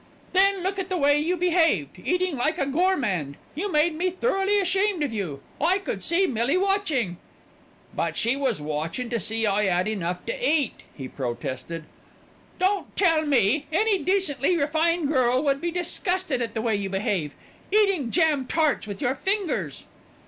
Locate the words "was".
8.35-8.59